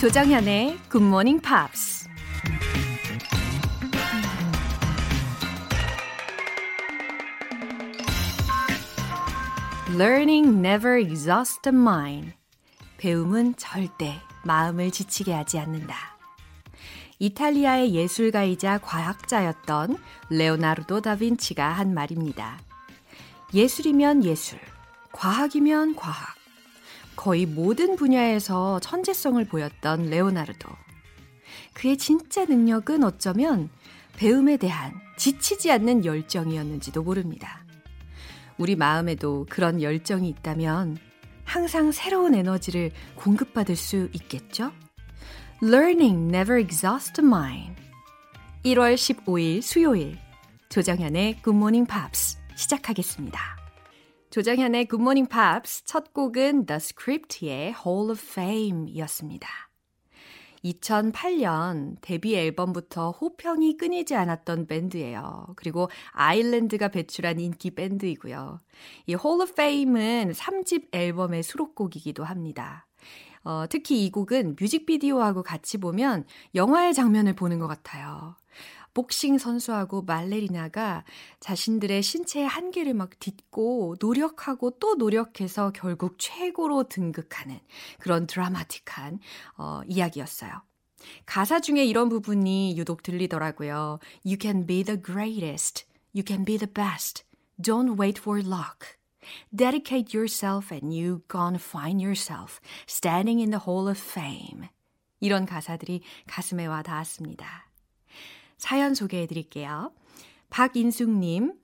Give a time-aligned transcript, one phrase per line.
[0.00, 2.08] 조정현의 Good Morning Pops.
[9.90, 12.34] Learning never exhausts the mind.
[12.98, 15.96] 배움은 절대 마음을 지치게 하지 않는다.
[17.18, 19.96] 이탈리아의 예술가이자 과학자였던
[20.30, 22.60] 레오나르도 다빈치가 한 말입니다.
[23.52, 24.60] 예술이면 예술,
[25.10, 26.37] 과학이면 과학.
[27.18, 30.68] 거의 모든 분야에서 천재성을 보였던 레오나르도.
[31.74, 33.70] 그의 진짜 능력은 어쩌면
[34.16, 37.64] 배움에 대한 지치지 않는 열정이었는지도 모릅니다.
[38.56, 40.96] 우리 마음에도 그런 열정이 있다면
[41.42, 44.70] 항상 새로운 에너지를 공급받을 수 있겠죠?
[45.60, 47.74] Learning never exhausts mind.
[48.64, 50.18] 1월 15일 수요일
[50.68, 53.57] 조정현의 Good Morning Pops 시작하겠습니다.
[54.38, 59.48] 조정현의 Good Morning Pops 첫 곡은 The Script의 Hall of Fame 이었습니다.
[60.62, 65.54] 2008년 데뷔 앨범부터 호평이 끊이지 않았던 밴드예요.
[65.56, 68.60] 그리고 아일랜드가 배출한 인기 밴드이고요.
[69.06, 72.86] 이 Hall of Fame은 3집 앨범의 수록곡이기도 합니다.
[73.42, 78.36] 어, 특히 이 곡은 뮤직비디오하고 같이 보면 영화의 장면을 보는 것 같아요.
[78.98, 81.04] 복싱 선수하고 말레리나가
[81.38, 87.60] 자신들의 신체의 한계를 막 딛고 노력하고 또 노력해서 결국 최고로 등극하는
[88.00, 89.20] 그런 드라마틱한
[89.56, 90.50] 어, 이야기였어요.
[91.26, 94.00] 가사 중에 이런 부분이 유독 들리더라고요.
[94.26, 95.86] You can be the greatest.
[96.12, 97.22] You can be the best.
[97.62, 98.98] Don't wait for luck.
[99.54, 104.66] Dedicate yourself and you gonna find yourself standing in the hall of fame.
[105.20, 107.67] 이런 가사들이 가슴에 와 닿았습니다.
[108.58, 109.92] 사연 소개해 드릴게요.
[110.50, 111.54] 박인숙님,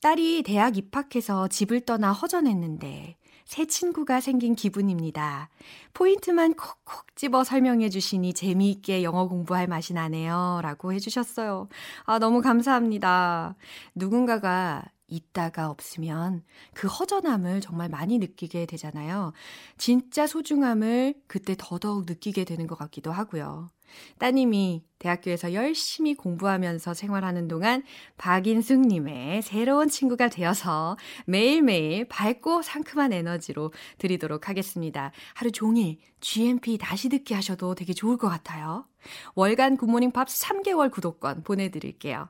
[0.00, 5.48] 딸이 대학 입학해서 집을 떠나 허전했는데 새 친구가 생긴 기분입니다.
[5.94, 10.60] 포인트만 콕콕 집어 설명해 주시니 재미있게 영어 공부할 맛이 나네요.
[10.62, 11.68] 라고 해주셨어요.
[12.04, 13.56] 아, 너무 감사합니다.
[13.94, 16.44] 누군가가 있다가 없으면
[16.74, 19.32] 그 허전함을 정말 많이 느끼게 되잖아요.
[19.78, 23.70] 진짜 소중함을 그때 더더욱 느끼게 되는 것 같기도 하고요.
[24.18, 27.82] 따님이 대학교에서 열심히 공부하면서 생활하는 동안
[28.16, 35.12] 박인숙님의 새로운 친구가 되어서 매일매일 밝고 상큼한 에너지로 드리도록 하겠습니다.
[35.34, 38.86] 하루 종일 GMP 다시 듣기 하셔도 되게 좋을 것 같아요.
[39.34, 42.28] 월간 굿모닝 팝스 3개월 구독권 보내드릴게요.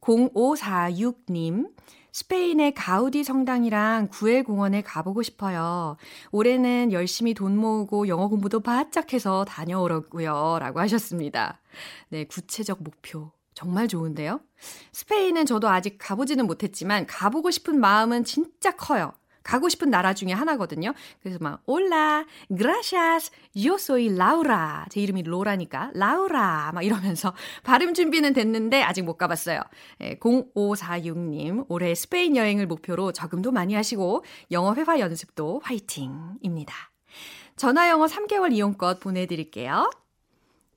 [0.00, 1.70] 0546님,
[2.12, 5.96] 스페인의 가우디 성당이랑 구엘 공원에 가보고 싶어요.
[6.32, 10.58] 올해는 열심히 돈 모으고 영어 공부도 바짝 해서 다녀오려고요.
[10.60, 11.60] 라고 하셨습니다.
[12.08, 13.30] 네, 구체적 목표.
[13.54, 14.40] 정말 좋은데요?
[14.92, 19.12] 스페인은 저도 아직 가보지는 못했지만 가보고 싶은 마음은 진짜 커요.
[19.42, 20.92] 가고 싶은 나라 중에 하나거든요.
[21.22, 24.84] 그래서 막 올라, gracias, yo soy Laura.
[24.90, 27.34] 제 이름이 로라니까 라우라 막 이러면서
[27.64, 29.60] 발음 준비는 됐는데 아직 못 가봤어요.
[30.02, 36.74] 예, 0546님 올해 스페인 여행을 목표로 적응도 많이 하시고 영어 회화 연습도 화이팅입니다.
[37.56, 39.90] 전화 영어 3개월 이용권 보내드릴게요.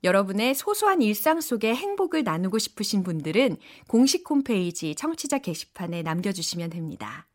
[0.04, 3.56] 여러분의 소소한 일상 속의 행복을 나누고 싶으신 분들은
[3.88, 7.26] 공식 홈페이지 청취자 게시판에 남겨주시면 됩니다.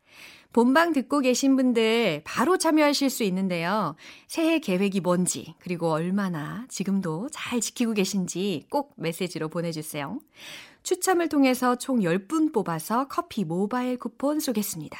[0.52, 3.96] 본방 듣고 계신 분들 바로 참여하실 수 있는데요.
[4.28, 10.20] 새해 계획이 뭔지, 그리고 얼마나 지금도 잘 지키고 계신지 꼭 메시지로 보내주세요.
[10.82, 14.98] 추첨을 통해서 총 10분 뽑아서 커피 모바일 쿠폰 쏘겠습니다.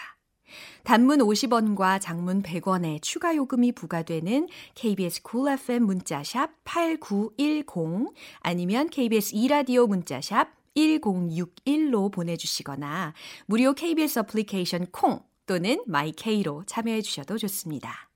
[0.84, 9.88] 단문 50원과 장문 100원의 추가 요금이 부과되는 KBS Cool FM 문자샵 8910 아니면 KBS 2라디오
[9.88, 13.14] 문자샵 1061로 보내주시거나
[13.48, 18.08] 무료 KBS 어플리케이션 콩 또는 마이케이로 참여해 주셔도 좋습니다.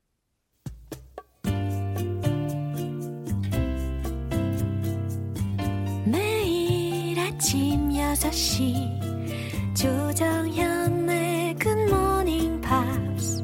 [6.05, 13.41] 매일 아침 6시 조정현의 굿모닝 팝스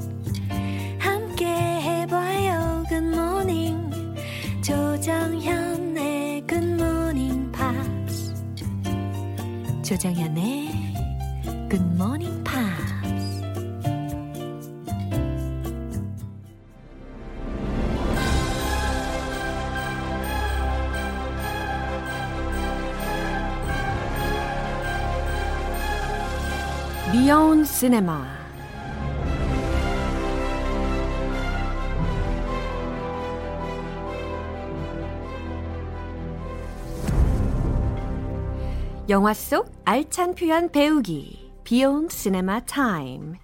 [1.00, 3.90] 함께 해봐요 굿모닝
[4.62, 8.36] 조정현의 굿모닝 팝스
[9.82, 10.70] 조정현의
[11.72, 12.19] 굿모닝
[27.12, 28.22] Beyond Cinema
[39.10, 43.40] 영화 속 알찬 표현 배우기 Beyond Cinema Time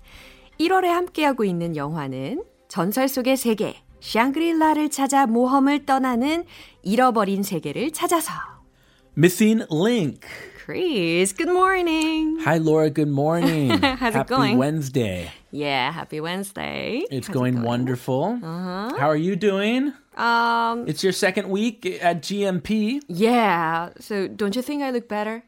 [0.60, 6.44] 1월에 함께하고 있는 영화는 전설 속의 세계 샹그릴라를 찾아 모험을 떠나는
[6.84, 8.32] 잃어버린 세계를 찾아서.
[9.18, 10.55] Missing Link.
[10.65, 12.39] Chris, good morning.
[12.45, 12.91] Hi, Laura.
[12.91, 13.71] Good morning.
[13.71, 14.59] How's it Happy going?
[14.59, 15.31] Wednesday.
[15.51, 17.03] Yeah, happy Wednesday.
[17.11, 18.39] It's How's it going wonderful.
[18.43, 18.97] Uh-huh.
[18.99, 19.93] How are you doing?
[20.17, 23.01] Um, It's your second week at GMP.
[23.09, 23.91] yeah.
[24.01, 25.43] So don't you think I look better?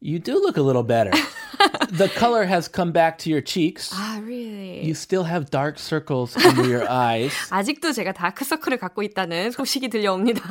[0.00, 1.10] You do look a little better.
[1.90, 3.90] the color has come back to your cheeks.
[3.94, 4.84] Ah, really?
[4.84, 7.32] You still have dark circles under your eyes.
[7.50, 10.42] 아직도 제가 다크서클을 갖고 있다는 소식이 들려옵니다.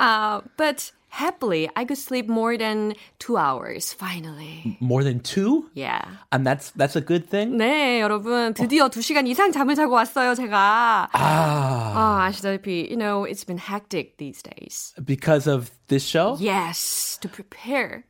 [0.00, 4.76] uh, but happily, I could sleep more than two hours, finally.
[4.80, 5.70] More than two?
[5.74, 6.02] Yeah.
[6.32, 7.56] And that's that's a good thing?
[7.56, 8.52] 네, 여러분.
[8.54, 11.08] 드디어 두 시간 이상 잠을 자고 왔어요, 제가.
[11.12, 14.92] Ah, 아, 아시다시피, you know, it's been hectic these days.
[15.04, 16.36] because of this show?
[16.40, 18.04] Yes, to prepare.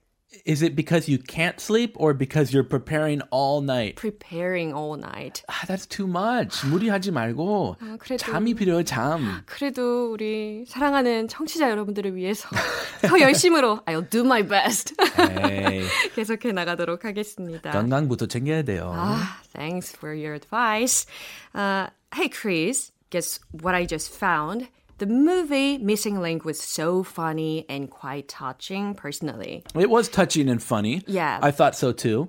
[0.45, 3.95] Is it because you can't sleep or because you're preparing all night?
[3.95, 5.45] Preparing all night.
[5.49, 6.67] Ah, that's too much.
[6.67, 9.43] 무리하지 말고 아, 그래도- 잠이 필요해, 잠.
[9.47, 12.49] 그래도 우리 사랑하는 청취자 여러분들을 위해서
[13.03, 14.97] 더 열심으로 I'll do my best.
[15.49, 15.85] 에이,
[16.17, 17.71] 계속해 나가도록 하겠습니다.
[17.71, 18.91] 건강부터 챙겨야 돼요.
[18.93, 21.07] Ah, thanks for your advice.
[21.55, 24.67] Uh, hey, Chris, guess what I just found?
[25.00, 29.64] The movie Missing Link was so funny and quite touching personally.
[29.74, 31.04] It was touching and funny.
[31.08, 31.40] Yeah.
[31.42, 32.28] I thought so too.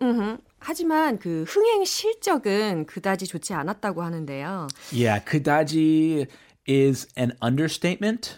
[0.61, 4.69] 하지만 그 흥행 실적은 그다지 좋지 않았다고 하는데요.
[4.93, 6.29] Yeah, 그다지
[6.69, 8.37] is an understatement.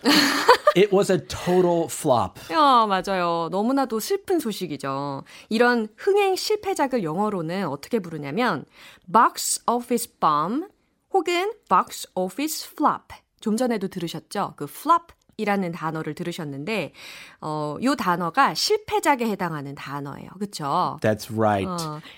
[0.75, 2.39] it was a total flop.
[2.51, 3.49] 야, 맞아요.
[3.51, 5.25] 너무나도 슬픈 소식이죠.
[5.51, 8.65] 이런 흥행 실패작을 영어로는 어떻게 부르냐면
[9.07, 10.69] box office bomb
[11.13, 13.13] 혹은 box office flop.
[13.43, 14.55] 좀 전에도 들으셨죠?
[14.57, 16.93] 그 flop 이라는 단어를 들으셨는데
[17.41, 20.29] 어, 요 단어가 실패작에 해당하는 단어예요.
[20.39, 20.99] 그렇죠?
[21.03, 21.67] That's right.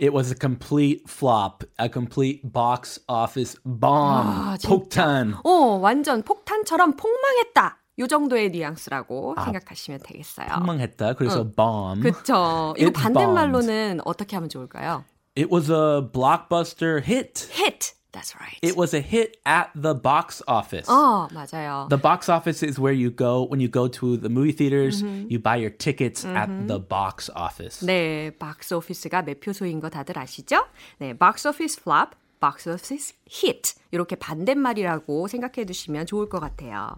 [0.00, 4.28] It was a complete flop, a complete box office bomb.
[4.28, 4.56] 아.
[4.64, 5.34] 폭탄.
[5.44, 5.50] 어,
[5.80, 7.78] 완전 폭탄처럼 폭망했다.
[8.00, 10.48] 요 정도의 뉘앙스라고 생각하시면 되겠어요.
[10.48, 11.14] 폭망했다.
[11.14, 12.02] 그래서 bomb.
[12.02, 12.74] 그쵸.
[12.76, 15.04] 이거 반대말로는 어떻게 하면 좋을까요?
[15.36, 17.48] It was a blockbuster hit.
[17.52, 17.94] hit.
[18.14, 18.56] That's right.
[18.62, 20.88] It was a hit at the box office.
[20.88, 21.88] 어, 맞아요.
[21.90, 25.40] The box office is where you go when you go to the movie theaters, you
[25.40, 27.84] buy your tickets at the box office.
[27.84, 30.64] 네, box office가 매표소인 거 다들 아시죠?
[30.98, 33.74] 네, box office flop, box office hit.
[33.90, 36.94] 이렇게 반대말이라고 생각해 두시면 좋을 것 같아요.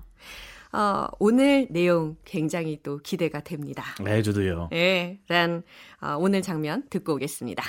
[0.73, 3.85] 어, 오늘 내용 굉장히 또 기대가 됩니다.
[4.03, 4.69] 네, 저도요.
[4.71, 5.63] 네, 란
[6.03, 7.65] 어, 오늘 장면 듣고 오겠습니다.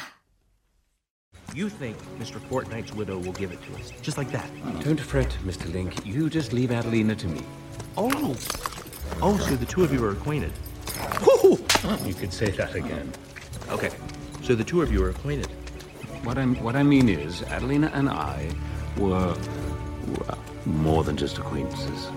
[1.53, 2.39] You think Mr.
[2.49, 4.49] Fortnight's widow will give it to us, just like that?
[4.83, 5.71] Don't fret, Mr.
[5.73, 6.05] Link.
[6.05, 7.41] You just leave Adelina to me.
[7.95, 8.35] Oh,
[9.21, 10.51] oh, so the two of you are acquainted.
[12.05, 13.11] You could say that again.
[13.69, 13.91] Okay,
[14.43, 15.47] so the two of you are acquainted.
[16.23, 18.49] What I'm what I mean is, Adelina and I
[18.97, 19.35] were,
[20.17, 22.09] were more than just acquaintances.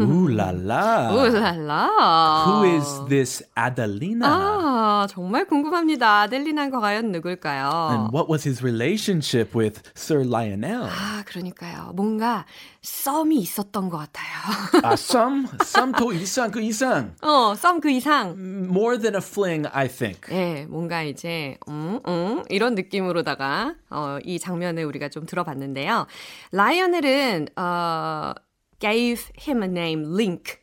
[0.00, 1.10] Ooh la la.
[1.12, 2.44] 울랄라.
[2.46, 4.26] Who is this Adelina?
[4.26, 6.22] 아, 정말 궁금합니다.
[6.22, 7.88] 아델리나가 과연 누굴까요?
[7.90, 10.84] And what was his relationship with Sir Lionel?
[10.88, 11.92] 아, 그러니까요.
[11.94, 12.44] 뭔가
[12.82, 14.82] 썸이 있었던 것 같아요.
[14.82, 17.14] 아, some, some 더 이상, 그 이상.
[17.22, 18.36] 어, 썸 그 이상.
[18.38, 20.20] More than a fling, I think.
[20.28, 26.06] 네, 뭔가 이제 음, 음, 이런 느낌으로다가 어, 이 장면을 우리가 좀 들어봤는데요.
[26.52, 28.32] 라이언엘은 어,
[28.80, 30.58] gave him a name, Link.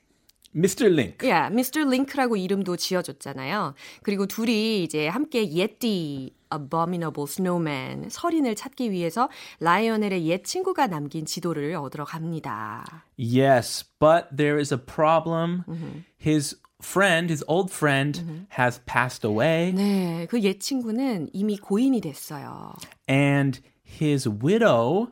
[0.55, 0.85] Mr.
[0.85, 1.17] Link.
[1.27, 1.81] 예, Mr.
[1.81, 3.73] Link라고 이름도 지어줬잖아요.
[4.03, 9.29] 그리고 둘이 이제 함께 예띠 Abominable Snowman 서린을 찾기 위해서
[9.61, 13.03] 라이언엘의 옛 친구가 남긴 지도를 얻으러 갑니다.
[13.17, 15.63] Yes, but there is a problem.
[16.23, 18.21] His friend, his old friend,
[18.59, 22.73] has passed away, 네, 그 옛 친구는 이미 고인이 됐어요.
[23.09, 25.07] and his widow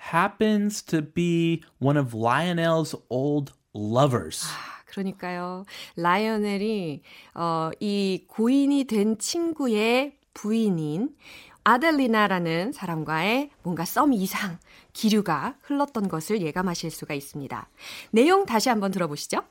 [0.00, 4.44] happens to be one of Lionel's old lovers.
[4.86, 5.64] 그러니까요.
[5.96, 7.02] 라이언엘이
[7.34, 11.14] 어, 이 고인이 된 친구의 부인인
[11.62, 14.58] 아델리나라는 사람과의 뭔가 썸 이상
[14.92, 17.68] 기류가 흘렀던 것을 예감하실 수가 있습니다.
[18.10, 19.42] 내용 다시 한번 들어보시죠.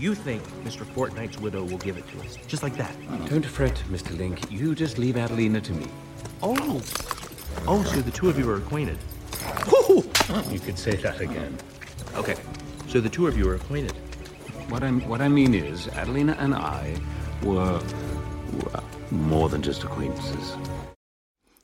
[0.00, 0.84] You think Mr.
[0.84, 2.92] Fortnight's widow will give it to us, just like that?
[3.30, 4.16] Don't fret, Mr.
[4.18, 4.50] Link.
[4.50, 5.86] You just leave Adelina to me.
[6.42, 6.80] Oh,
[7.66, 8.98] oh, so the two of you are acquainted.
[10.51, 11.57] You could say that again.
[12.15, 12.35] Okay,
[12.87, 13.93] so the two of you are acquainted.
[14.69, 16.95] What I'm what I mean is, Adelina and I
[17.43, 17.79] were,
[18.61, 20.55] were more than just acquaintances.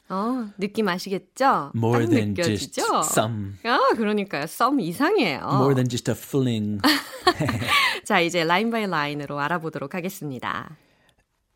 [0.10, 1.72] 어, 느낌 아시겠죠?
[1.76, 3.04] More 딱 than just 느껴지죠?
[3.04, 3.60] some.
[3.64, 4.48] 아, 그러니까요.
[4.48, 5.42] 썸 이상이에요.
[5.54, 6.82] More than just a fling.
[8.06, 10.78] 자, 이제 라인 바이 라인으로 알아보도록 하겠습니다.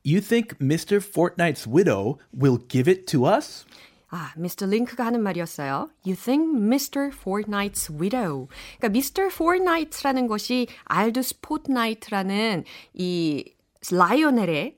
[0.06, 1.02] You think Mr.
[1.02, 3.66] Fortnight's widow will give it to us?
[4.11, 4.65] 아, Mr.
[4.71, 5.91] Link가 하는 말이었어요.
[6.07, 7.11] You think Mr.
[7.11, 8.49] Fortnight's widow.
[8.79, 9.27] 그러니까 Mr.
[9.27, 12.65] Fortnight라는 것이 Aldous Fortnight라는
[12.95, 13.45] 이
[13.93, 14.77] 라이오넬의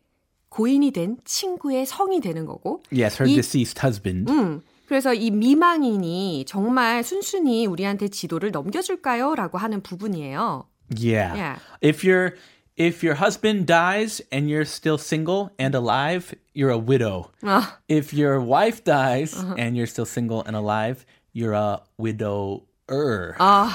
[0.49, 2.83] 고인이 된 친구의 성이 되는 거고.
[2.93, 4.31] Yes, her 이- deceased husband.
[4.33, 9.37] 음, 그래서 이 미망인이 정말 순순히 우리한테 지도를 넘겨줄까요?
[9.37, 10.67] 라고 하는 부분이에요.
[11.01, 11.39] Yeah.
[11.41, 11.61] Yeah.
[11.85, 12.35] If your
[12.81, 17.31] if your husband dies and you're still single and alive, you're a widow.
[17.43, 23.35] 아, If your wife dies and you're still single and alive, you're a widower.
[23.39, 23.71] 아,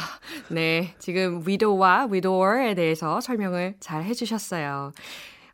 [0.50, 0.96] 네.
[0.98, 4.92] 지금 widow와 widower에 대해서 설명을 잘 해주셨어요.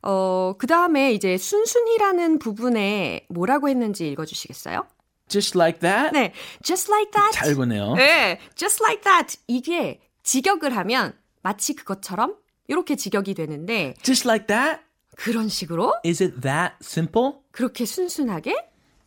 [0.03, 4.87] 어, 그 다음에 이제 순순히라는 부분에 뭐라고 했는지 읽어주시겠어요?
[5.27, 6.11] Just like that?
[6.13, 6.31] 네.
[6.63, 7.33] Just like that.
[7.33, 7.95] 잘 보네요.
[7.95, 8.39] 네.
[8.55, 9.37] Just like that.
[9.47, 12.35] 이게 직역을 하면 마치 그것처럼
[12.71, 14.81] 이렇게 직역이 되는데 Just like that?
[15.17, 17.33] 그런 식으로 Is it that simple?
[17.51, 18.55] 그렇게 순순하게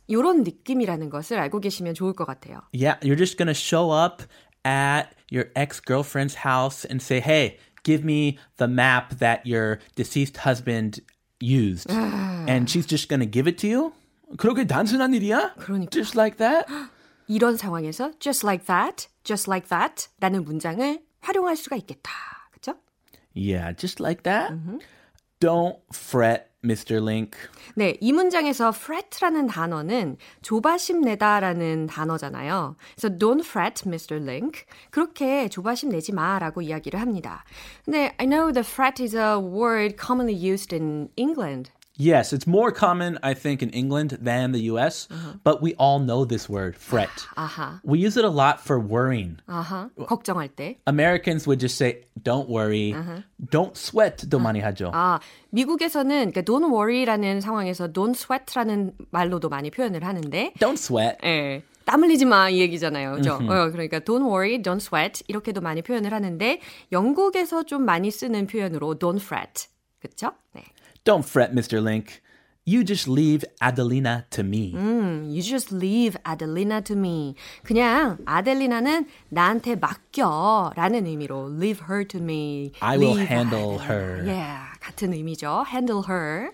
[0.06, 2.60] 이런 느낌이라는 것을 알고 계시면 좋을 것 같아요.
[2.74, 4.22] Yeah, you're just to show up
[4.66, 11.00] at your ex-girlfriend's house and say, "Hey, give me the map that your deceased husband
[11.40, 13.92] used." and she's just to give it to you?
[14.36, 15.54] 그렇게 단순한 일이야?
[15.58, 15.88] 그러니까.
[15.88, 16.66] Just like that?
[17.26, 22.33] 이런 상황에서 just like that, just like that 라는 문장을 활용할 수가 있겠다.
[23.33, 23.33] 그죠?
[23.35, 24.53] Yeah, just like that.
[25.39, 27.01] Don't fret, Mr.
[27.01, 27.37] Link.
[27.75, 32.75] 네, 이 문장에서 fret라는 단어는 조바심 내다라는 단어잖아요.
[32.95, 34.15] 그래서 don't fret, Mr.
[34.21, 34.65] Link.
[34.91, 37.45] 그렇게 조바심 내지 마라고 이야기를 합니다.
[37.85, 41.71] 근데 I know the fret is a word commonly used in England.
[42.01, 45.09] Yes, it's more common, I think, in England than the US,
[45.43, 47.09] but we all know this word, fret.
[47.35, 49.35] 아하, We use it a lot for worrying.
[49.47, 50.77] 아하, 걱정할 때.
[50.87, 52.95] Americans would just say, don't worry,
[53.51, 54.91] don't sweat도 많이 하죠.
[54.93, 61.17] 아, 미국에서는 그러니까 don't worry라는 상황에서 don't sweat라는 말로도 많이 표현을 하는데 Don't sweat.
[61.25, 61.63] 예.
[61.83, 63.15] 땀 흘리지 마 이 얘기잖아요.
[63.15, 63.33] 그죠?
[63.33, 66.61] 어, 그러니까 don't worry, don't sweat 이렇게도 많이 표현을 하는데
[66.93, 69.67] 영국에서 좀 많이 쓰는 표현으로 don't fret.
[69.99, 70.31] 그렇죠?
[70.53, 70.63] 네.
[71.05, 71.81] Don't fret, Mr.
[71.81, 72.21] Link.
[72.65, 74.73] You just leave Adelina to me.
[74.75, 77.33] 음, you just leave Adelina to me.
[77.65, 82.71] 그냥 아델리나는 나한테 맡겨라는 의미로 leave her to me.
[82.81, 83.83] I will Leave handle Adelina.
[83.87, 84.23] her.
[84.25, 85.65] Yeah, 같은 의미죠.
[85.67, 86.51] handle her.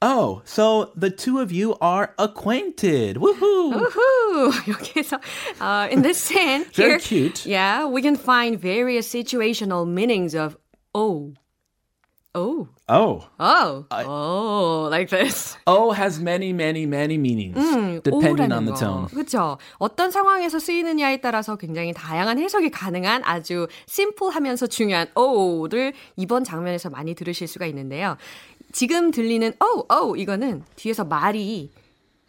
[0.00, 3.16] Oh, so the two of you are acquainted.
[3.16, 3.74] Woohoo!
[3.84, 4.52] Woohoo!
[4.64, 5.20] 여기서
[5.60, 7.44] uh, in this scene Very here, cute.
[7.44, 10.56] Yeah, we can find various situational meanings of
[10.94, 11.34] oh,
[12.35, 13.25] Oh, Oh.
[13.39, 15.57] oh, oh, like this.
[15.65, 17.57] O has many, many, many meanings,
[18.03, 19.07] depending on the tone.
[19.07, 19.57] 그렇죠.
[19.79, 27.15] 어떤 상황에서 쓰이느냐에 따라서 굉장히 다양한 해석이 가능한 아주 심플하면서 중요한 oh를 이번 장면에서 많이
[27.15, 28.17] 들으실 수가 있는데요.
[28.71, 31.71] 지금 들리는 oh, oh 이거는 뒤에서 말이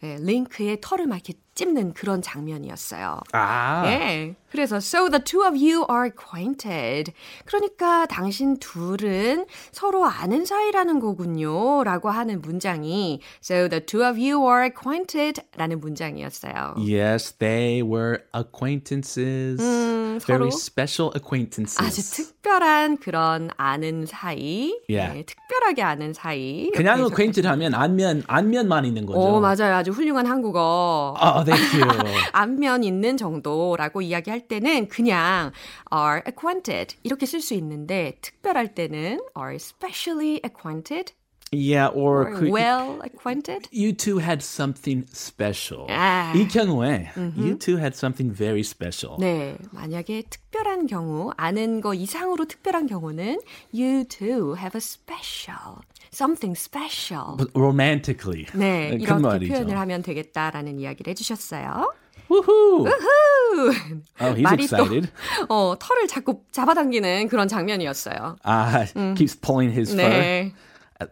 [0.02, 3.20] 예, 링크의 털을 막 이렇게 찝는 그런 장면이었어요.
[3.34, 3.88] Ah.
[3.88, 4.34] 예.
[4.52, 7.12] 그래서 so the two of you are acquainted.
[7.44, 14.64] 그러니까 당신 둘은 서로 아는 사이라는 거군요라고 하는 문장이 so the two of you are
[14.64, 16.76] acquainted라는 문장이었어요.
[16.78, 19.60] Yes, they were acquaintances.
[19.60, 21.82] Very 서로 special acquaintances.
[21.82, 24.72] 아주 특별한 그런 아는 사이.
[24.88, 25.18] Yeah.
[25.18, 26.70] 예, 특별하게 아는 사이.
[26.74, 29.18] 그냥 acquainted 하면 안면 안면만 있는 거죠.
[29.18, 29.74] 오, 맞아요.
[29.74, 31.14] 아주 훌륭한 한국어.
[31.20, 31.86] Oh, thank you.
[32.32, 35.52] 안면 있는 정도라고 이야기할 때는 그냥
[35.92, 41.12] are acquainted 이렇게 쓸 수 있는데 특별할 때는 are especially acquainted
[41.52, 43.68] yeah, or, or well acquainted.
[43.70, 45.86] you two had something special.
[45.88, 46.32] 아.
[46.34, 49.16] 이 경우에 you two had something very special.
[49.20, 53.38] 네, 만약에 특별한 경우, 아는 거 이상으로 특별한 경우는
[53.72, 55.82] you two have a special,
[56.12, 57.36] something special.
[57.36, 58.46] But romantically.
[58.54, 59.52] 네, 큰 이렇게 말이죠.
[59.52, 61.92] 표현을 하면 되겠다라는 이야기를 해주셨어요.
[62.28, 62.88] Woohoo!
[62.88, 63.74] 후!
[64.20, 65.08] Oh, he's excited.
[65.46, 68.36] 또 어, 털을 자꾸 잡아당기는 그런 장면이었어요.
[68.44, 68.86] Ah,
[69.16, 70.08] keeps pulling his fur.
[70.08, 70.52] 네.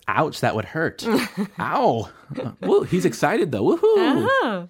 [0.08, 1.04] Ouch, that would hurt.
[1.60, 2.08] Ow.
[2.62, 3.76] Well, he's excited though.
[3.76, 4.68] Woohoo.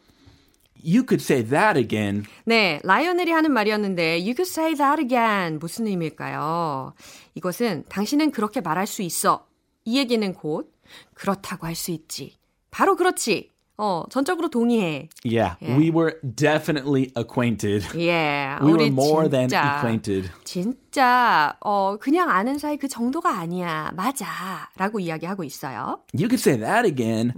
[0.82, 2.26] You could say that again.
[2.44, 5.58] 네, 라이오넬이 하는 말이었는데 You could say that again.
[5.58, 6.92] 무슨 의미일까요?
[7.36, 9.46] 이것은 당신은 그렇게 말할 수 있어.
[9.84, 10.72] 이 얘기는 곧
[11.14, 12.36] 그렇다고 할 수 있지.
[12.70, 13.50] 바로 그렇지.
[13.76, 15.08] 어, 전적으로 동의해.
[15.24, 15.76] Yeah, Yeah.
[15.76, 17.82] we were definitely acquainted.
[17.98, 18.56] 예.
[18.62, 20.30] We were more than 진짜, acquainted.
[20.44, 23.90] 진짜 어 그냥 아는 사이 그 정도가 아니야.
[23.96, 25.98] 맞아라고 이야기하고 있어요.
[26.12, 27.32] You could say that again.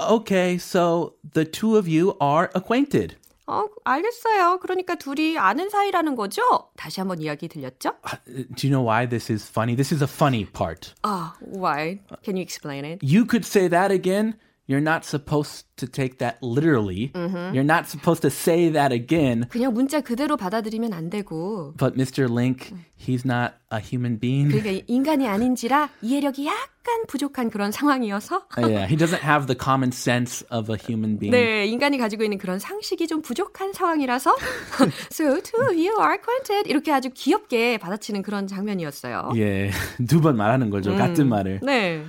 [0.00, 3.14] Okay, so the two of you are acquainted.
[3.46, 4.58] 어, 알겠어요.
[4.60, 6.42] 그러니까 둘이 아는 사이라는 거죠?
[6.76, 7.94] 다시 한번 이야기 들렸죠?
[8.04, 9.74] Uh, Do you know why this is funny?
[9.74, 10.94] This is a funny part.
[11.02, 12.00] 아, why?
[12.24, 13.00] Can you explain it?
[13.02, 14.34] You could say that again.
[14.69, 17.11] you're not supposed to take that literally.
[17.53, 19.45] You're not supposed to say that again.
[19.49, 22.27] 그냥 문자 그대로 받아들이면 안 되고 But Mr.
[22.27, 24.49] Link, he's not a human being.
[24.51, 30.43] 그러니까 인간이 아닌지라 이해력이 약간 부족한 그런 상황이어서 yeah, he doesn't have the common sense
[30.51, 31.31] of a human being.
[31.31, 34.35] 네, 인간이 가지고 있는 그런 상식이 좀 부족한 상황이라서
[35.11, 39.31] So two of you are acquainted 이렇게 아주 귀엽게 받아치는 그런 장면이었어요.
[39.37, 39.71] 예,
[40.09, 40.93] 두 번 말하는 거죠.
[40.93, 41.61] 같은 말을.
[41.63, 42.03] 네.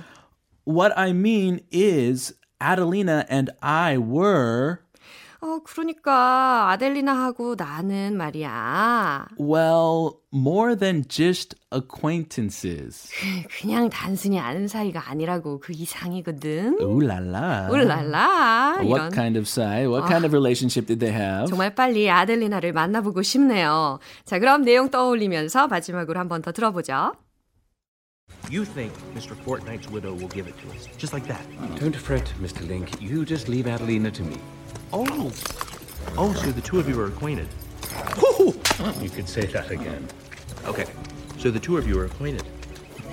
[0.67, 4.78] What I mean is Adelina and I were
[5.40, 9.26] 어, 그러니까 아델리나하고 나는 말이야.
[9.38, 13.10] well more than just acquaintances.
[13.60, 16.78] 그냥 단순히 아는 사이가 아니라고 그 이상이거든.
[16.80, 17.68] La.
[17.70, 18.76] 울랄라.
[18.84, 19.86] What kind of side?
[19.88, 21.46] What kind of relationship did they have?
[21.46, 23.98] 정말 빨리 아델리나를 만나보고 싶네요.
[24.24, 27.12] 자, 그럼 내용 떠올리면서 마지막으로 한 번 더 들어보죠.
[28.54, 29.34] You think Mr.
[29.34, 31.44] Fortnight's widow will give it to us, just like that.
[31.80, 32.64] Don't fret, Mr.
[32.68, 33.02] Link.
[33.02, 34.36] You just leave Adelina to me.
[34.92, 35.32] Oh,
[36.16, 37.48] oh, so the two of you are acquainted.
[39.00, 40.06] You could say that again.
[40.66, 40.86] Okay,
[41.38, 42.42] so the two of you are acquainted.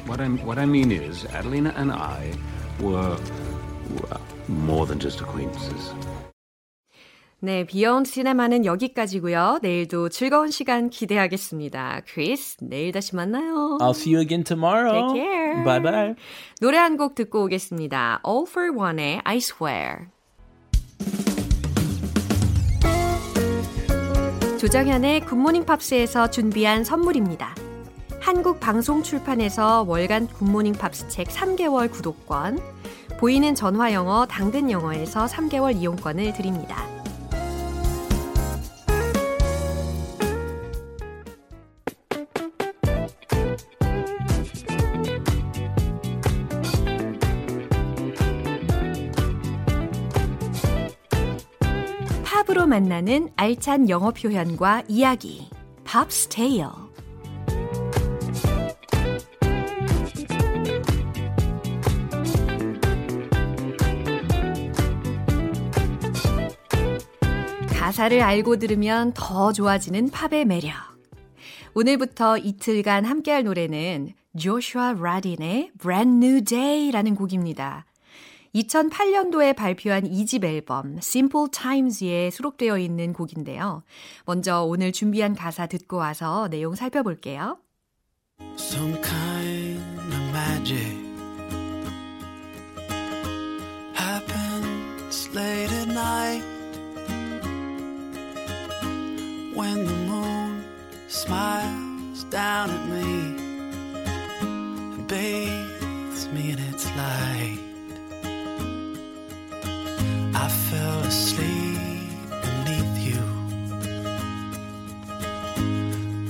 [0.05, 2.33] What I what I mean is, Adelina and I
[2.79, 3.17] were
[4.01, 5.93] well, more than just acquaintances.
[7.43, 9.60] 네, 비욘 시네마는 여기까지고요.
[9.63, 12.01] 내일도 즐거운 시간 기대하겠습니다.
[12.05, 13.79] 크리스, 내일 다시 만나요.
[13.81, 15.12] I'll see you again tomorrow.
[15.12, 15.63] Take care.
[15.63, 16.15] Bye bye.
[16.60, 18.21] 노래 한 곡 듣고 오겠습니다.
[18.27, 20.10] All for One의 I Swear.
[24.60, 27.55] 조정현의 굿모닝 팝스에서 준비한 선물입니다.
[28.19, 32.60] 한국 방송 출판에서 월간 굿모닝 팝스 책 3개월 구독권,
[33.19, 37.00] 보이는 전화 영어 당근 영어에서 3개월 이용권을 드립니다.
[52.72, 55.50] 만나는 알찬 영어 표현과 이야기.
[55.84, 56.70] Pop's Tale.
[67.77, 70.72] 가사를 알고 들으면 더 좋아지는 팝의 매력.
[71.74, 77.84] 오늘부터 이틀간 함께할 노래는 조슈아 라딘의 Brand New Day라는 곡입니다.
[78.55, 83.83] 2008년도에 발표한 2집 앨범 Simple Times에 수록되어 있는 곡인데요.
[84.25, 87.59] 먼저 오늘 준비한 가사 듣고 와서 내용 살펴볼게요.
[88.57, 89.79] Some kind
[90.11, 90.98] of magic
[93.96, 96.44] happens late at night
[99.55, 100.64] when the moon
[101.07, 103.35] smiles down at me
[104.42, 107.71] and bathes me in its light.
[110.33, 113.22] I fell asleep beneath you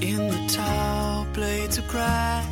[0.02, 2.46] in the tall blades of grass.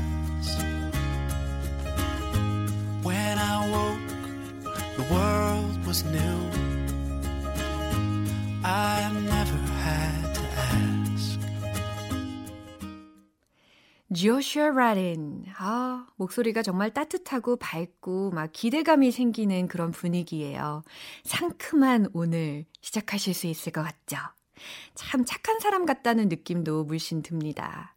[3.01, 4.09] When I woke,
[4.97, 6.39] the world was new.
[8.63, 9.01] I
[14.19, 15.45] 조슈아 라딘.
[15.57, 20.83] 아, 목소리가 정말 따뜻하고 밝고 막 기대감이 생기는 그런 분위기예요.
[21.23, 24.17] 상큼한 오늘 시작하실 수 있을 것 같죠?
[24.93, 27.95] 참 착한 사람 같다는 느낌도 물씬 듭니다.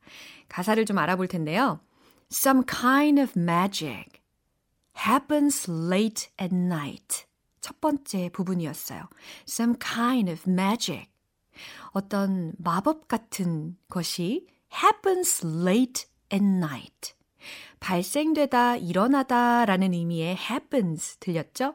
[0.49, 1.81] 가사를 좀 알아볼 텐데요.
[2.33, 4.21] Some kind of magic
[4.97, 7.25] happens late at night.
[7.61, 9.09] 첫 번째 부분이었어요.
[9.49, 11.09] Some kind of magic.
[11.91, 17.15] 어떤 마법 같은 것이 happens late at night.
[17.81, 21.75] 발생되다, 일어나다 라는 의미의 happens 들렸죠?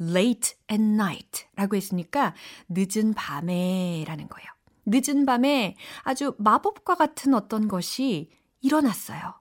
[0.00, 2.34] late at night 라고 했으니까
[2.68, 4.46] 늦은 밤에 라는 거예요.
[4.86, 9.34] 늦은 밤에 아주 마법과 같은 어떤 것이 일어났어요.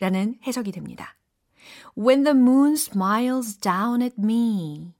[0.00, 1.16] 라는 해석이 됩니다.
[1.96, 4.94] When the moon smiles down at me.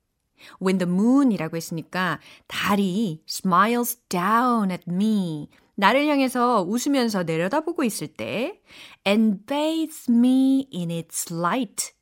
[0.60, 5.48] When the moon이라고 했으니까 달이 smiles down at me.
[5.74, 8.60] 나를 향해서 웃으면서 내려다보고 있을 때
[9.06, 11.92] and bathes me in its light.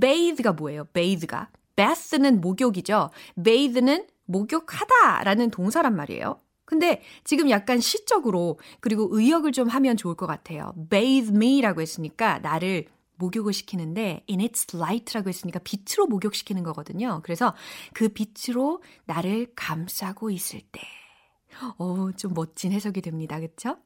[0.00, 0.84] bathe가 뭐예요?
[0.92, 1.50] bathe가.
[1.76, 3.10] bath는 목욕이죠.
[3.42, 6.40] bathe는 목욕하다라는 동사란 말이에요.
[6.64, 10.72] 근데 지금 약간 시적으로 그리고 의역을 좀 하면 좋을 것 같아요.
[10.88, 12.86] bathe me라고 했으니까 나를
[13.16, 17.20] 목욕을 시키는데 in its light라고 했으니까 빛으로 목욕시키는 거거든요.
[17.24, 17.54] 그래서
[17.92, 20.80] 그 빛으로 나를 감싸고 있을 때.
[21.78, 23.40] 어, 좀 멋진 해석이 됩니다.
[23.40, 23.76] 그쵸?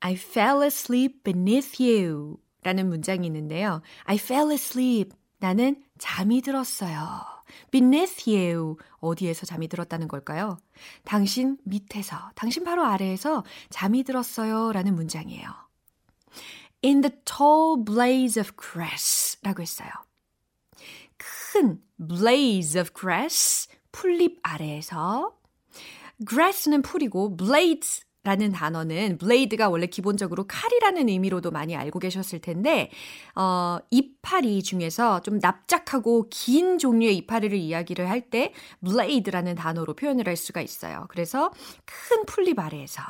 [0.00, 3.82] I fell asleep beneath you 라는 문장이 있는데요.
[4.04, 5.10] I fell asleep.
[5.38, 7.22] 나는 잠이 들었어요.
[7.70, 8.76] beneath you.
[8.98, 10.58] 어디에서 잠이 들었다는 걸까요?
[11.04, 14.72] 당신 밑에서, 당신 바로 아래에서 잠이 들었어요.
[14.72, 15.48] 라는 문장이에요.
[16.84, 19.88] In the tall blaze of grass 라고 했어요.
[21.52, 25.36] 큰 blaze of grass, 풀잎 아래에서
[26.28, 32.90] grass는 풀이고 blades 라는 단어는 blade가 원래 기본적으로 칼이라는 의미로도 많이 알고 계셨을 텐데
[33.34, 38.52] 어, 이파리 중에서 좀 납작하고 긴 종류의 이파리를 이야기를 할 때
[38.84, 41.06] blade라는 단어로 표현을 할 수가 있어요.
[41.08, 41.50] 그래서
[41.86, 43.02] 큰 풀잎 아래에서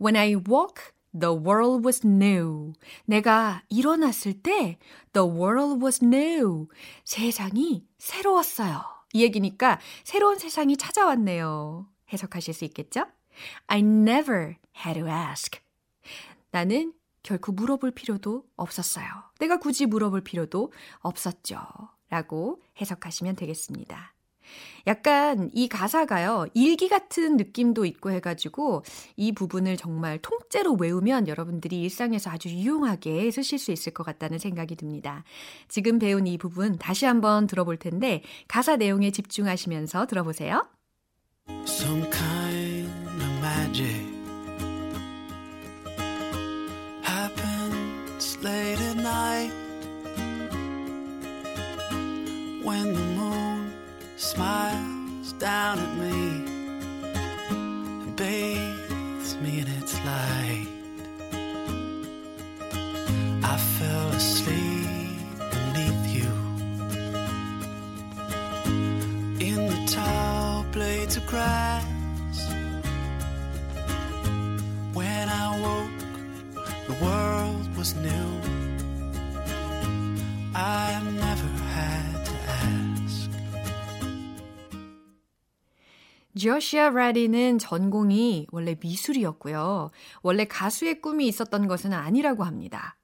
[0.00, 2.72] When I walk, the world was new.
[3.04, 4.78] 내가 일어났을 때
[5.12, 6.68] the world was new.
[7.04, 8.82] 세상이 새로웠어요.
[9.12, 11.86] 이 얘기니까 새로운 세상이 찾아왔네요.
[12.12, 13.06] 해석하실 수 있겠죠?
[13.66, 15.60] I never had to ask.
[16.50, 19.06] 나는 결코 물어볼 필요도 없었어요.
[19.38, 21.58] 내가 굳이 물어볼 필요도 없었죠.
[22.10, 24.14] 라고 해석하시면 되겠습니다.
[24.86, 28.84] 약간 이 가사가요, 일기 같은 느낌도 있고 해가지고
[29.16, 34.76] 이 부분을 정말 통째로 외우면 여러분들이 일상에서 아주 유용하게 쓰실 수 있을 것 같다는 생각이
[34.76, 35.24] 듭니다.
[35.68, 40.68] 지금 배운 이 부분 다시 한번 들어볼 텐데 가사 내용에 집중하시면서 들어보세요.
[41.46, 44.06] Some kind of magic
[47.02, 49.52] happens late at night
[52.62, 53.74] when the moon
[54.16, 56.46] smiles down at me
[57.50, 60.68] and bathes me in its light.
[63.42, 64.53] I fell asleep
[71.34, 71.84] grass.
[74.94, 75.98] When I woke,
[76.86, 78.28] the world was new.
[80.54, 83.30] I never had to ask.
[86.38, 89.90] 조시아 라디는 전공이 원래 미술이었고요.
[90.22, 92.96] 원래 가수의 꿈이 있었던 것은 아니라고 합니다.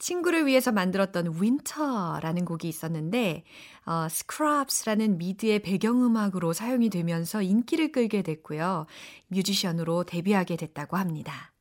[0.00, 3.44] 친구를 위해서 만들었던 Winter라는 곡이 있었는데
[3.86, 8.86] 어, Scrubs라는 미드의 배경음악으로 사용이 되면서 인기를 끌게 됐고요.
[9.28, 11.52] 뮤지션으로 데뷔하게 됐다고 합니다.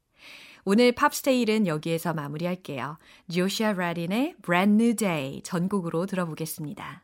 [0.66, 2.98] 오늘 팝스테일은 여기에서 마무리할게요.
[3.32, 7.04] Joshua Radin의 Brand New Day 전곡으로 들어보겠습니다.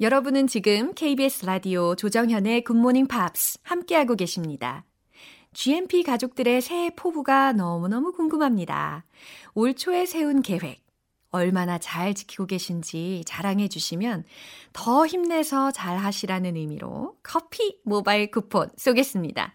[0.00, 4.84] 여러분은 지금 KBS 라디오 조정현의 굿모닝 팝스 함께하고 계십니다.
[5.54, 9.04] GMP 가족들의 새해 포부가 너무너무 궁금합니다.
[9.54, 10.84] 올 초에 세운 계획,
[11.30, 14.24] 얼마나 잘 지키고 계신지 자랑해 주시면
[14.72, 19.54] 더 힘내서 잘 하시라는 의미로 커피 모바일 쿠폰 쏘겠습니다.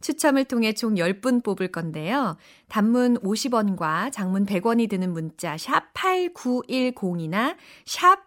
[0.00, 2.36] 추첨을 통해 총 10분 뽑을 건데요.
[2.68, 8.18] 단문 50원과 장문 100원이 드는 문자 샵 8910이나 샵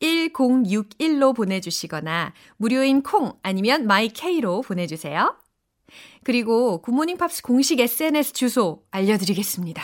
[0.00, 5.36] 1061로 보내주시거나 무료인 콩 아니면 마이케이로 보내주세요.
[6.22, 9.82] 그리고 굿모닝 팝스 공식 SNS 주소 알려드리겠습니다.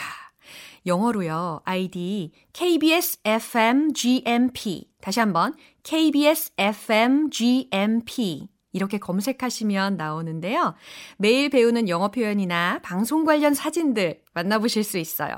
[0.87, 1.61] 영어로요.
[1.65, 10.75] 아이디 KBS FM GMP 다시 한번 KBS FM GMP 이렇게 검색하시면 나오는데요.
[11.19, 15.35] 매일 배우는 영어 표현이나 방송 관련 사진들 만나보실 수 있어요.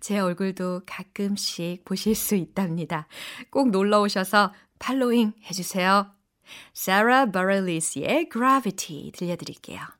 [0.00, 3.06] 제 얼굴도 가끔씩 보실 수 있답니다.
[3.50, 6.10] 꼭 놀러 오셔서 팔로잉 해주세요.
[6.74, 9.99] Sarah Bareilles 의 Gravity 들려드릴게요.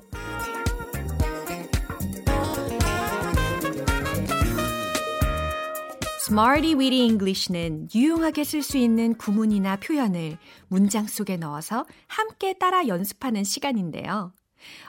[6.23, 13.43] Smarty Weedy English는 유용하게 쓸 수 있는 구문이나 표현을 문장 속에 넣어서 함께 따라 연습하는
[13.43, 14.31] 시간인데요.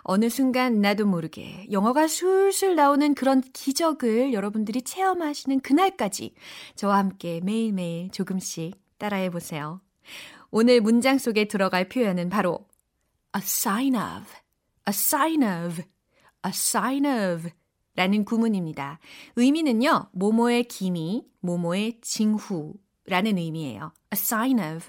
[0.02, 6.34] 어느 순간 나도 모르게 영어가 술술 나오는 그런 기적을 여러분들이 체험하시는 그날까지
[6.74, 9.80] 저와 함께 매일매일 조금씩 따라해 보세요.
[10.50, 12.66] 오늘 문장 속에 들어갈 표현은 바로
[13.34, 14.30] a sign of,
[14.86, 15.82] a sign of,
[16.44, 17.48] a sign of
[17.94, 18.98] 라는 구문입니다.
[19.36, 22.74] 의미는요, 모모의 기미, 모모의 징후
[23.06, 23.92] 라는 의미예요.
[24.12, 24.88] a sign of,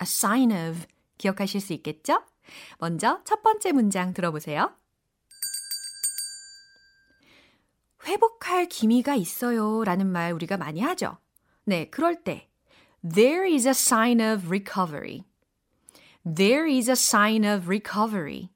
[0.00, 0.86] a sign of
[1.18, 2.22] 기억하실 수 있겠죠?
[2.78, 4.74] 먼저 첫 번째 문장 들어보세요.
[8.04, 11.18] 회복할 기미가 있어요 라는 말 우리가 많이 하죠.
[11.64, 12.48] 네, 그럴 때
[13.08, 15.22] There is a sign of recovery.
[16.24, 18.50] There is a sign of recovery.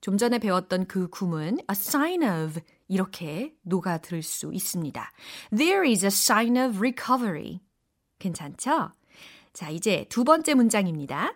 [0.00, 5.12] 좀 전에 배웠던 그 구문 a sign of 이렇게 녹아들 수 있습니다.
[5.56, 7.60] There is a sign of recovery.
[8.18, 8.92] 괜찮죠?
[9.52, 11.32] 자, 이제 두 번째 문장입니다.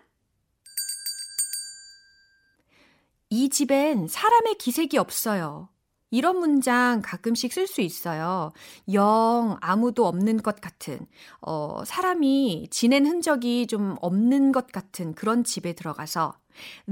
[3.29, 5.69] 이 집엔 사람의 기색이 없어요.
[6.11, 8.51] 이런 문장 가끔씩 쓸 수 있어요.
[8.93, 11.07] 영 아무도 없는 것 같은,
[11.41, 16.37] 어, 사람이 지낸 흔적이 좀 없는 것 같은 그런 집에 들어가서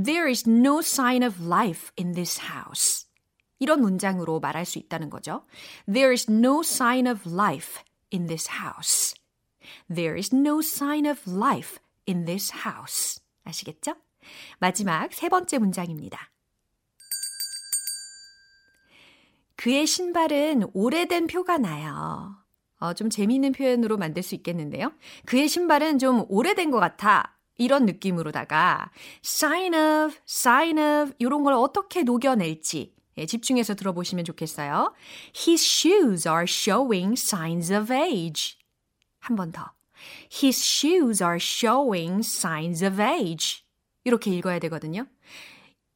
[0.01, 3.02] There is no sign of life in this house.
[3.63, 5.45] 이런 문장으로 말할 수 있다는 거죠.
[5.91, 7.81] There is no sign of life
[8.13, 9.15] in this house.
[9.93, 13.21] There is no sign of life in this house.
[13.45, 13.95] 아시겠죠?
[14.59, 16.29] 마지막 세 번째 문장입니다.
[19.55, 22.35] 그의 신발은 오래된 표가 나요.
[22.79, 24.91] 어, 좀 재미있는 표현으로 만들 수 있겠는데요.
[25.25, 27.37] 그의 신발은 좀 오래된 것 같아.
[27.55, 28.91] 이런 느낌으로다가
[29.23, 34.93] sign of, sign of 이런 걸 어떻게 녹여낼지 예, 집중해서 들어보시면 좋겠어요.
[35.35, 38.57] His shoes are showing signs of age.
[39.19, 39.71] 한 번 더.
[40.31, 43.63] His shoes are showing signs of age.
[44.03, 45.05] 이렇게 읽어야 되거든요.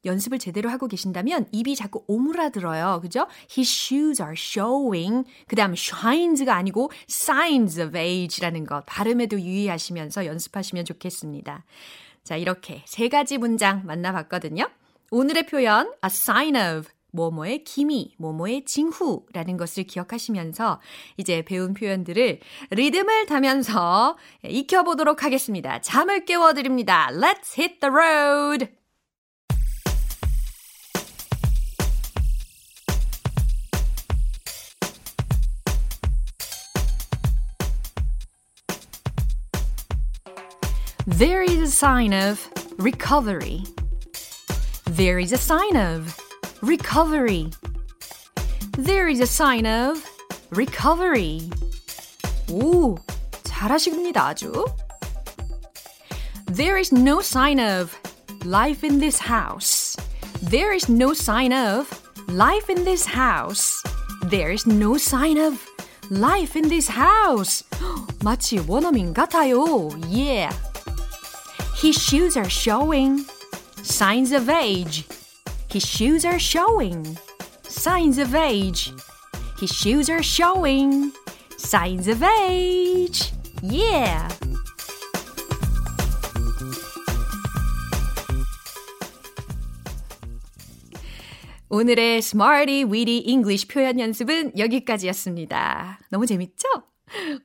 [0.04, 3.00] 연습을 제대로 하고 계신다면 입이 자꾸 오므라들어요.
[3.02, 3.26] 그죠?
[3.50, 5.28] His shoes are showing.
[5.48, 8.84] 그 다음 shines가 아니고 signs of age라는 것.
[8.86, 11.64] 발음에도 유의하시면서 연습하시면 좋겠습니다.
[12.22, 14.70] 자, 이렇게 세 가지 문장 만나봤거든요.
[15.10, 20.80] 오늘의 표현 a sign of 뭐뭐의 기미, 뭐뭐의 징후라는 것을 기억하시면서
[21.16, 22.38] 이제 배운 표현들을
[22.70, 25.80] 리듬을 타면서 익혀보도록 하겠습니다.
[25.80, 27.08] 잠을 깨워드립니다.
[27.10, 28.68] Let's hit the road!
[41.18, 42.38] There is a sign of
[42.78, 43.64] recovery.
[44.84, 46.27] There is a sign of
[46.61, 47.51] recovery.
[48.77, 50.03] There is a sign of
[50.51, 51.49] recovery.
[52.49, 52.97] 오,
[53.43, 54.65] 잘하십니다, 아주.
[56.47, 57.95] There is no sign of
[58.45, 59.95] life in this house.
[60.41, 61.89] There is no sign of
[62.27, 63.81] life in this house.
[64.29, 65.59] There is no sign of
[66.09, 67.63] life in this house.
[68.23, 69.89] 마치 원어민 같아요.
[70.09, 70.51] Yeah.
[71.75, 73.25] His shoes are showing
[73.81, 75.07] signs of age.
[75.69, 77.17] His shoes are showing
[77.63, 78.93] signs of age.
[79.59, 81.11] His shoes are showing
[81.57, 83.33] signs of age.
[83.61, 84.29] Yeah.
[91.69, 95.97] 오늘의 Smarty Weedy English 표현 연습은 여기까지였습니다.
[96.11, 96.67] 너무 재밌죠?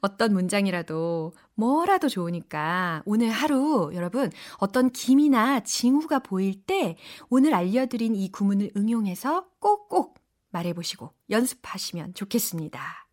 [0.01, 6.97] 어떤 문장이라도 뭐라도 좋으니까 오늘 하루 여러분 어떤 기미나 징후가 보일 때
[7.29, 10.19] 오늘 알려드린 이 구문을 응용해서 꼭꼭
[10.51, 13.07] 말해보시고 연습하시면 좋겠습니다.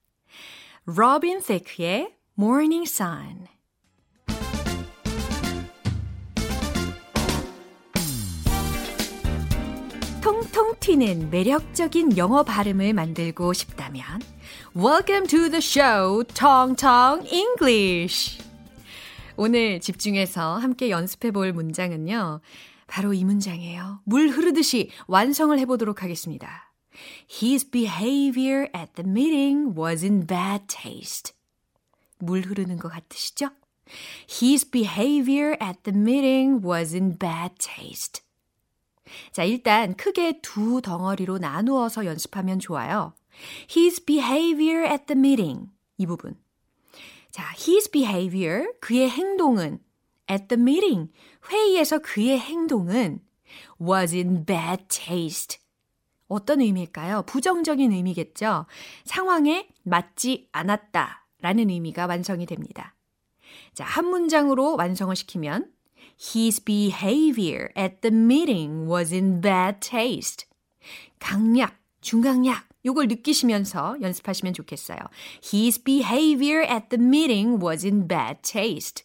[0.84, 3.46] 로빈 시크의 Morning Sun
[10.40, 14.22] 통통 튀는 매력적인 영어 발음을 만들고 싶다면
[14.74, 18.42] Welcome to the show, 텅텅 English.
[19.37, 22.40] 오늘 집중해서 함께 연습해 볼 문장은요.
[22.87, 24.00] 바로 이 문장이에요.
[24.05, 26.72] 물 흐르듯이 완성을 해 보도록 하겠습니다.
[27.31, 31.35] His behavior at the meeting was in bad taste.
[32.18, 33.50] 물 흐르는 것 같으시죠?
[34.42, 38.22] His behavior at the meeting was in bad taste.
[39.32, 43.14] 자, 일단 크게 두 덩어리로 나누어서 연습하면 좋아요.
[43.74, 45.70] His behavior at the meeting.
[45.96, 46.36] 이 부분.
[47.30, 49.78] 자, his behavior, 그의 행동은
[50.30, 51.12] at the meeting,
[51.50, 53.20] 회의에서 그의 행동은
[53.80, 55.58] was in bad taste.
[56.28, 57.22] 어떤 의미일까요?
[57.26, 58.66] 부정적인 의미겠죠?
[59.04, 62.94] 상황에 맞지 않았다 라는 의미가 완성이 됩니다.
[63.74, 65.72] 자, 한 문장으로 완성을 시키면
[66.20, 70.46] His behavior at the meeting was in bad taste.
[71.18, 74.98] 강약, 중강약, 요걸 느끼시면서 연습하시면 좋겠어요.
[75.42, 79.04] His behavior at the meeting was in bad taste.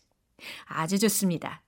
[0.66, 1.62] 아주 좋습니다.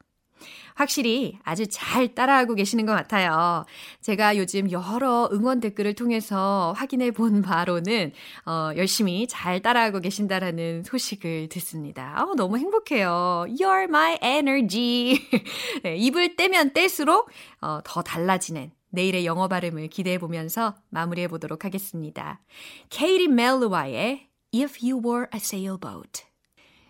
[0.78, 3.66] 확실히 아주 잘 따라하고 계시는 것 같아요.
[4.02, 8.14] 제가 요즘 여러 응원 댓글을 통해서 확인해 본 바로는
[8.46, 12.24] 어, 열심히 잘 따라하고 계신다라는 소식을 듣습니다.
[12.24, 13.48] 어, 너무 행복해요.
[13.50, 15.20] You're my energy.
[15.82, 17.28] 네, 입을 떼면 뗄수록
[17.62, 22.40] 어, 더 달라지는 내일의 영어 발음을 기대해 보면서 마무리해 보도록 하겠습니다.
[22.90, 26.28] 케이리 멜루와의 If You Were a Sailboat.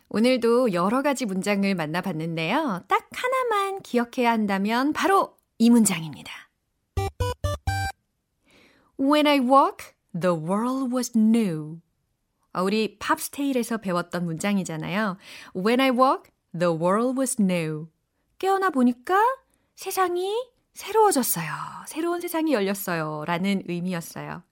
[0.10, 2.84] 오늘도 여러 가지 문장을 만나봤는데요.
[2.88, 6.32] 딱 하나만 기억해야 한다면 바로 이 문장입니다.
[9.00, 11.80] When I walk, the world was new.
[12.54, 15.18] 어, 우리 팝스테일에서 배웠던 문장이잖아요.
[15.56, 17.88] When I woke, the world was new.
[18.40, 19.16] 깨어나 보니까
[19.76, 21.48] 세상이 새로워졌어요.
[21.88, 23.26] 새로운 세상이 열렸어요.
[23.26, 24.44] 라는 의미였어요.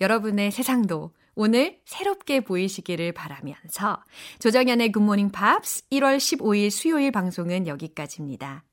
[0.00, 4.02] 여러분의 세상도 오늘 새롭게 보이시기를 바라면서
[4.40, 8.64] 조정현의 굿모닝 팝스 1월 15일 수요일 방송은 여기까지입니다.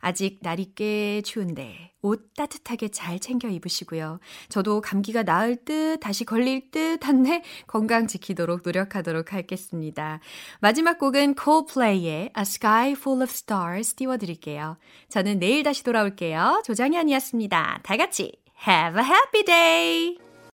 [0.00, 4.20] 아직 날이 꽤 추운데 옷 따뜻하게 잘 챙겨 입으시고요.
[4.50, 10.20] 저도 감기가 나을 듯 다시 걸릴 듯 한데 건강 지키도록 노력하도록 하겠습니다.
[10.60, 14.76] 마지막 곡은 Coldplay의 A Sky Full of Stars 띄워드릴게요.
[15.08, 16.64] 저는 내일 다시 돌아올게요.
[16.66, 17.80] 조장현이었습니다.
[17.82, 18.32] 다 같이
[18.68, 20.29] Have a happy day!